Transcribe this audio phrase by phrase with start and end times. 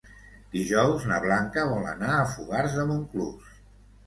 [0.53, 3.55] Dijous na Blanca vol anar a Fogars de Montclús.